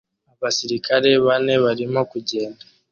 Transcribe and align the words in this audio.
Abasirikare 0.33 1.09
bane 1.25 1.53
barimo 1.65 2.01
kugenda 2.11 2.63